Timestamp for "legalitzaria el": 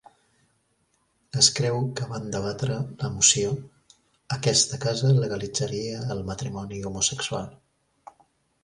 5.21-6.27